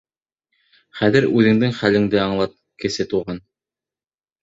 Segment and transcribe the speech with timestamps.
[1.01, 3.47] Хәҙер үҙеңдең хәлеңде аңлат, Кесе Туған.